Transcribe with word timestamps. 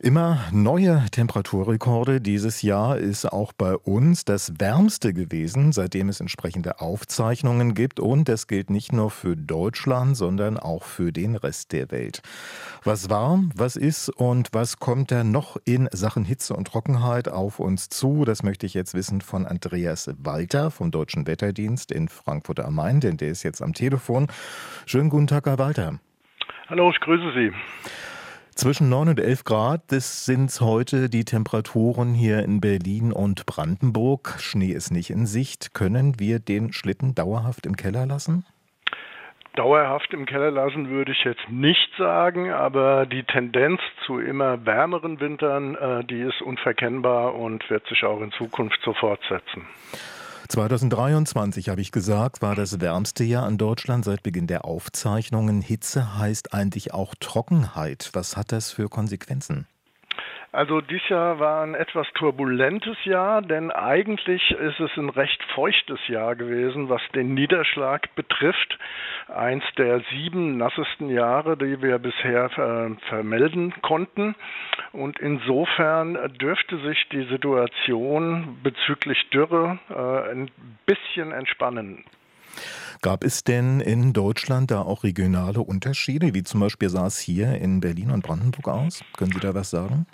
Immer 0.00 0.38
neue 0.52 1.04
Temperaturrekorde. 1.10 2.20
Dieses 2.20 2.62
Jahr 2.62 2.98
ist 2.98 3.24
auch 3.24 3.52
bei 3.52 3.74
uns 3.74 4.24
das 4.24 4.60
wärmste 4.60 5.12
gewesen, 5.12 5.72
seitdem 5.72 6.08
es 6.08 6.20
entsprechende 6.20 6.80
Aufzeichnungen 6.80 7.74
gibt. 7.74 7.98
Und 7.98 8.28
das 8.28 8.46
gilt 8.46 8.70
nicht 8.70 8.92
nur 8.92 9.10
für 9.10 9.36
Deutschland, 9.36 10.16
sondern 10.16 10.56
auch 10.56 10.84
für 10.84 11.10
den 11.10 11.34
Rest 11.34 11.72
der 11.72 11.90
Welt. 11.90 12.22
Was 12.84 13.10
war, 13.10 13.42
was 13.56 13.74
ist 13.74 14.08
und 14.08 14.50
was 14.52 14.78
kommt 14.78 15.10
da 15.10 15.24
noch 15.24 15.56
in 15.64 15.88
Sachen 15.90 16.24
Hitze 16.24 16.54
und 16.54 16.68
Trockenheit 16.68 17.28
auf 17.28 17.58
uns 17.58 17.88
zu? 17.88 18.24
Das 18.24 18.44
möchte 18.44 18.66
ich 18.66 18.74
jetzt 18.74 18.94
wissen 18.94 19.20
von 19.20 19.46
Andreas 19.46 20.08
Walter 20.16 20.70
vom 20.70 20.92
Deutschen 20.92 21.26
Wetterdienst 21.26 21.90
in 21.90 22.08
Frankfurt 22.08 22.60
am 22.60 22.76
Main, 22.76 23.00
denn 23.00 23.16
der 23.16 23.30
ist 23.30 23.42
jetzt 23.42 23.60
am 23.60 23.74
Telefon. 23.74 24.28
Schönen 24.86 25.10
guten 25.10 25.26
Tag, 25.26 25.46
Herr 25.46 25.58
Walter. 25.58 25.98
Hallo, 26.68 26.88
ich 26.88 27.00
grüße 27.00 27.32
Sie. 27.34 27.50
Zwischen 28.58 28.88
9 28.88 29.10
und 29.10 29.20
11 29.20 29.44
Grad, 29.44 29.82
das 29.92 30.26
sind 30.26 30.50
heute 30.60 31.08
die 31.08 31.24
Temperaturen 31.24 32.12
hier 32.12 32.42
in 32.42 32.60
Berlin 32.60 33.12
und 33.12 33.46
Brandenburg. 33.46 34.34
Schnee 34.40 34.72
ist 34.72 34.90
nicht 34.90 35.10
in 35.10 35.26
Sicht. 35.26 35.74
Können 35.74 36.18
wir 36.18 36.40
den 36.40 36.72
Schlitten 36.72 37.14
dauerhaft 37.14 37.66
im 37.66 37.76
Keller 37.76 38.04
lassen? 38.04 38.44
Dauerhaft 39.54 40.12
im 40.12 40.26
Keller 40.26 40.50
lassen 40.50 40.88
würde 40.88 41.12
ich 41.12 41.22
jetzt 41.22 41.48
nicht 41.48 41.88
sagen, 41.98 42.50
aber 42.50 43.06
die 43.06 43.22
Tendenz 43.22 43.80
zu 44.04 44.18
immer 44.18 44.66
wärmeren 44.66 45.20
Wintern, 45.20 45.76
äh, 45.76 46.02
die 46.02 46.20
ist 46.22 46.42
unverkennbar 46.42 47.36
und 47.36 47.70
wird 47.70 47.86
sich 47.86 48.02
auch 48.02 48.20
in 48.20 48.32
Zukunft 48.32 48.80
so 48.84 48.92
fortsetzen. 48.92 49.68
2023, 50.48 51.68
habe 51.68 51.82
ich 51.82 51.92
gesagt, 51.92 52.40
war 52.40 52.54
das 52.54 52.80
wärmste 52.80 53.22
Jahr 53.22 53.46
in 53.46 53.58
Deutschland 53.58 54.04
seit 54.04 54.22
Beginn 54.22 54.46
der 54.46 54.64
Aufzeichnungen. 54.64 55.60
Hitze 55.60 56.18
heißt 56.18 56.54
eigentlich 56.54 56.94
auch 56.94 57.14
Trockenheit. 57.20 58.10
Was 58.14 58.36
hat 58.36 58.50
das 58.52 58.72
für 58.72 58.88
Konsequenzen? 58.88 59.66
Also 60.50 60.80
dieses 60.80 61.06
Jahr 61.10 61.38
war 61.38 61.62
ein 61.62 61.74
etwas 61.74 62.06
turbulentes 62.14 62.96
Jahr, 63.04 63.42
denn 63.42 63.70
eigentlich 63.70 64.50
ist 64.52 64.80
es 64.80 64.90
ein 64.96 65.10
recht 65.10 65.42
feuchtes 65.54 66.00
Jahr 66.08 66.36
gewesen, 66.36 66.88
was 66.88 67.02
den 67.14 67.34
Niederschlag 67.34 68.14
betrifft. 68.14 68.78
Eins 69.28 69.62
der 69.76 70.00
sieben 70.10 70.56
nassesten 70.56 71.10
Jahre, 71.10 71.58
die 71.58 71.82
wir 71.82 71.98
bisher 71.98 72.46
äh, 72.56 73.08
vermelden 73.08 73.74
konnten. 73.82 74.34
Und 74.92 75.18
insofern 75.18 76.14
dürfte 76.38 76.78
sich 76.78 76.98
die 77.12 77.26
Situation 77.28 78.58
bezüglich 78.62 79.18
Dürre 79.30 79.78
äh, 79.90 80.32
ein 80.32 80.50
bisschen 80.86 81.32
entspannen. 81.32 82.04
Gab 83.02 83.22
es 83.22 83.44
denn 83.44 83.80
in 83.80 84.12
Deutschland 84.12 84.70
da 84.70 84.80
auch 84.82 85.04
regionale 85.04 85.60
Unterschiede? 85.60 86.34
Wie 86.34 86.42
zum 86.42 86.60
Beispiel 86.60 86.88
sah 86.88 87.06
es 87.06 87.18
hier 87.18 87.54
in 87.54 87.80
Berlin 87.80 88.10
und 88.10 88.24
Brandenburg 88.24 88.68
aus? 88.68 89.04
Können 89.16 89.32
Sie 89.32 89.40
da 89.40 89.54
was 89.54 89.70
sagen? 89.70 90.06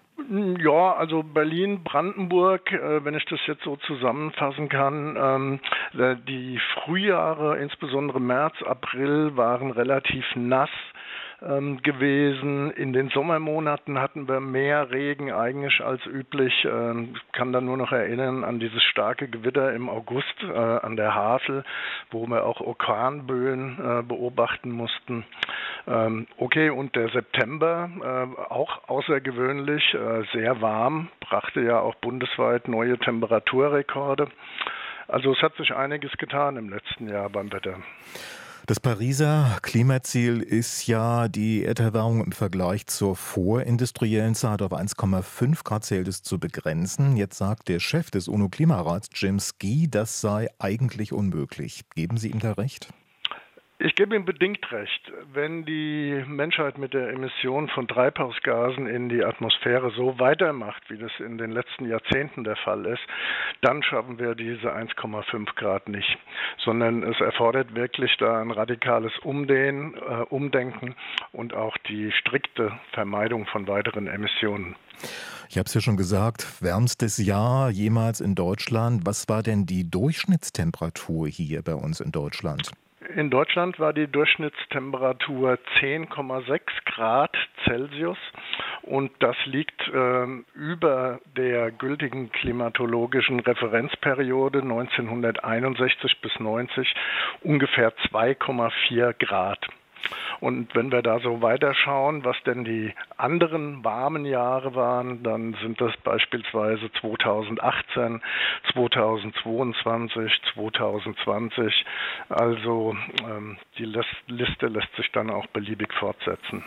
Ja, 0.59 0.95
also 0.95 1.23
Berlin, 1.23 1.85
Brandenburg, 1.85 2.73
äh, 2.73 3.05
wenn 3.05 3.15
ich 3.15 3.25
das 3.27 3.41
jetzt 3.47 3.63
so 3.63 3.77
zusammenfassen 3.77 4.69
kann, 4.69 5.17
ähm, 5.19 5.61
äh, 5.99 6.17
die 6.27 6.59
Frühjahre, 6.75 7.59
insbesondere 7.59 8.21
März, 8.21 8.55
April, 8.65 9.37
waren 9.37 9.71
relativ 9.71 10.25
nass 10.35 10.71
ähm, 11.45 11.83
gewesen. 11.83 12.71
In 12.73 12.93
den 12.93 13.11
Sommermonaten 13.11 13.99
hatten 13.99 14.29
wir 14.29 14.41
mehr 14.41 14.91
Regen 14.91 15.33
eigentlich 15.33 15.81
als 15.83 16.05
üblich. 16.07 16.53
Ähm, 16.65 17.15
ich 17.15 17.33
kann 17.33 17.53
da 17.53 17.61
nur 17.61 17.77
noch 17.77 17.93
erinnern 17.93 18.45
an 18.45 18.61
dieses 18.61 18.83
starke 18.83 19.29
Gewitter 19.29 19.73
im 19.73 19.89
August 19.89 20.43
äh, 20.43 20.53
an 20.53 20.97
der 20.97 21.15
Havel, 21.15 21.65
wo 22.11 22.27
wir 22.27 22.45
auch 22.45 22.61
Orkanböen 22.61 23.79
äh, 23.79 24.03
beobachten 24.03 24.71
mussten. 24.71 25.25
Ähm, 25.87 26.27
okay, 26.39 26.71
und 26.71 26.97
der 26.97 27.09
September 27.11 27.91
äh, 28.01 28.53
auch 28.53 28.89
außergewöhnlich, 28.89 29.95
äh, 29.95 30.23
sehr 30.33 30.61
warm, 30.61 31.09
brachte 31.21 31.61
ja 31.61 31.81
auch 31.81 31.95
bundesweit 31.97 32.69
neue 32.69 32.99
Temperaturrekorde. 32.99 34.29
Also 35.09 35.33
es 35.33 35.43
hat 35.43 35.55
sich 35.57 35.75
einiges 35.75 36.13
getan 36.13 36.57
im 36.57 36.71
letzten 36.71 37.09
Jahr 37.09 37.29
beim 37.29 37.53
Wetter. 37.53 37.77
Das 38.67 38.81
Pariser 38.81 39.59
Klimaziel 39.61 40.41
ist 40.41 40.87
ja 40.87 41.29
die 41.29 41.65
Erderwärmung 41.65 42.25
im 42.25 42.33
Vergleich 42.33 42.87
zur 42.87 43.15
vorindustriellen 43.15 44.35
Zeit 44.35 44.63
auf 44.63 44.73
1,5 44.73 45.65
Grad 45.65 45.85
Celsius 45.85 46.23
zu 46.23 46.39
begrenzen. 46.39 47.19
Jetzt 47.19 47.37
sagt 47.37 47.69
der 47.69 47.79
Chef 47.79 48.11
des 48.11 48.27
UNO-Klimarats, 48.27 49.11
Jim 49.13 49.39
Ski, 49.39 49.87
das 49.91 50.23
sei 50.23 50.49
eigentlich 50.59 51.13
unmöglich. 51.13 51.83
Geben 51.95 52.17
Sie 52.17 52.31
ihm 52.31 52.39
da 52.39 52.53
recht? 52.53 52.89
Ich 53.85 53.97
gebe 53.97 54.17
ihm 54.17 54.25
bedingt 54.25 54.73
recht. 54.73 55.13
Wenn 55.35 55.67
die 55.67 56.25
Menschheit 56.27 56.79
mit 56.79 56.95
der 56.95 57.11
Emission 57.11 57.69
von 57.69 57.87
Treibhausgasen 57.87 58.87
in 58.87 59.11
die 59.11 59.23
Atmosphäre 59.23 59.93
so 59.95 60.19
weitermacht, 60.19 60.83
wie 60.89 60.97
das 60.97 61.11
in 61.19 61.37
den 61.37 61.51
letzten 61.51 61.87
Jahrzehnten 61.87 62.45
der 62.45 62.57
Fall 62.57 62.87
ist, 62.87 63.03
dann 63.61 63.83
schaffen 63.83 64.19
wir 64.19 64.37
diese 64.37 64.75
1,5 64.75 65.55
Grad 65.57 65.91
nicht, 65.91 66.17
sondern 66.65 67.03
es 67.03 67.21
erfordert 67.21 67.75
wirklich 67.75 68.17
da 68.17 68.41
ein 68.41 68.53
radikales 68.53 69.13
Umdehnen, 69.19 69.97
äh, 69.97 70.23
Umdenken 70.31 70.95
und 71.33 71.53
auch 71.53 71.77
die 71.87 72.11
strikte 72.11 72.73
Vermeidung 72.93 73.45
von 73.45 73.69
weiteren 73.69 74.07
Emissionen. 74.07 74.77
Ich 75.51 75.59
habe 75.59 75.67
es 75.67 75.75
ja 75.75 75.83
schon 75.83 75.99
gesagt, 75.99 76.63
wärmstes 76.63 77.19
Jahr 77.19 77.69
jemals 77.69 78.23
in 78.23 78.35
Deutschland. 78.35 79.03
Was 79.05 79.29
war 79.29 79.43
denn 79.43 79.67
die 79.67 79.91
Durchschnittstemperatur 79.91 81.29
hier 81.29 81.61
bei 81.61 81.75
uns 81.75 82.01
in 82.01 82.13
Deutschland? 82.13 82.71
In 83.15 83.31
Deutschland 83.31 83.79
war 83.79 83.93
die 83.93 84.09
Durchschnittstemperatur 84.09 85.57
10,6 85.79 86.61
Grad 86.85 87.31
Celsius 87.63 88.19
und 88.83 89.13
das 89.21 89.37
liegt 89.45 89.87
äh, 89.87 90.27
über 90.55 91.21
der 91.37 91.71
gültigen 91.71 92.33
klimatologischen 92.33 93.39
Referenzperiode 93.39 94.63
1961 94.63 96.21
bis 96.23 96.33
90 96.41 96.93
ungefähr 97.43 97.93
2,4 98.11 99.13
Grad. 99.25 99.65
Und 100.45 100.75
wenn 100.75 100.93
wir 100.93 101.01
da 101.01 101.21
so 101.21 101.41
weiterschauen, 101.41 102.23
was 102.27 102.37
denn 102.45 102.65
die 102.65 102.93
anderen 103.17 103.83
warmen 103.83 104.27
Jahre 104.27 104.75
waren, 104.75 105.23
dann 105.23 105.57
sind 105.63 105.81
das 105.81 105.97
beispielsweise 106.05 106.93
2018, 107.01 108.21
2022, 108.75 110.33
2020. 110.53 111.87
Also 112.29 112.95
ähm, 113.27 113.57
die 113.79 113.87
Liste 113.87 114.67
lässt 114.67 114.95
sich 114.97 115.11
dann 115.13 115.31
auch 115.31 115.47
beliebig 115.47 115.95
fortsetzen. 115.95 116.63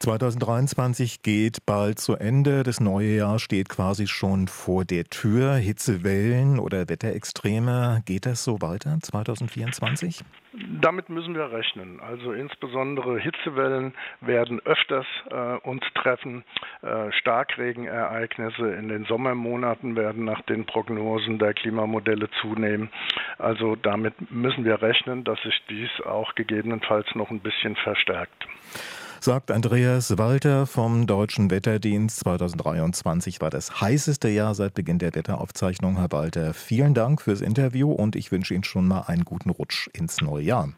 2023 0.00 1.22
geht 1.22 1.66
bald 1.66 1.98
zu 1.98 2.14
Ende. 2.14 2.62
Das 2.62 2.80
neue 2.80 3.16
Jahr 3.16 3.38
steht 3.38 3.68
quasi 3.68 4.06
schon 4.06 4.46
vor 4.46 4.84
der 4.84 5.04
Tür. 5.04 5.54
Hitzewellen 5.54 6.60
oder 6.60 6.88
Wetterextreme. 6.88 8.02
Geht 8.06 8.26
das 8.26 8.44
so 8.44 8.62
weiter 8.62 8.98
2024? 9.00 10.24
Damit 10.80 11.08
müssen 11.08 11.34
wir 11.34 11.50
rechnen. 11.52 12.00
Also 12.00 12.32
insbesondere 12.32 13.18
Hitzewellen 13.18 13.94
werden 14.20 14.60
öfters 14.64 15.06
äh, 15.30 15.56
uns 15.68 15.82
treffen. 15.94 16.44
Äh, 16.82 17.12
Starkregenereignisse 17.12 18.72
in 18.74 18.88
den 18.88 19.04
Sommermonaten 19.04 19.96
werden 19.96 20.24
nach 20.24 20.42
den 20.42 20.64
Prognosen 20.64 21.38
der 21.38 21.54
Klimamodelle 21.54 22.28
zunehmen. 22.40 22.90
Also 23.38 23.76
damit 23.76 24.14
müssen 24.30 24.64
wir 24.64 24.80
rechnen, 24.80 25.24
dass 25.24 25.40
sich 25.42 25.60
dies 25.68 25.90
auch 26.06 26.34
gegebenenfalls 26.34 27.06
noch 27.14 27.30
ein 27.30 27.40
bisschen 27.40 27.76
verstärkt 27.76 28.46
sagt 29.20 29.50
Andreas 29.50 30.18
Walter 30.18 30.66
vom 30.66 31.06
Deutschen 31.06 31.50
Wetterdienst. 31.50 32.20
2023 32.20 33.40
war 33.40 33.50
das 33.50 33.80
heißeste 33.80 34.28
Jahr 34.28 34.54
seit 34.54 34.74
Beginn 34.74 34.98
der 34.98 35.14
Wetteraufzeichnung. 35.14 35.96
Herr 35.96 36.12
Walter, 36.12 36.54
vielen 36.54 36.94
Dank 36.94 37.22
fürs 37.22 37.40
Interview 37.40 37.92
und 37.92 38.16
ich 38.16 38.32
wünsche 38.32 38.54
Ihnen 38.54 38.64
schon 38.64 38.86
mal 38.86 39.02
einen 39.02 39.24
guten 39.24 39.50
Rutsch 39.50 39.88
ins 39.92 40.20
neue 40.20 40.44
Jahr. 40.44 40.72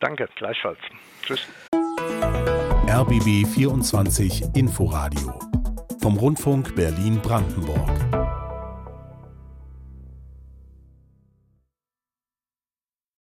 Danke, 0.00 0.28
gleichfalls. 0.36 0.78
Tschüss. 1.22 1.46
RBB 2.88 3.46
24 3.46 4.54
Inforadio 4.54 5.38
vom 6.00 6.16
Rundfunk 6.16 6.74
Berlin-Brandenburg. 6.76 8.25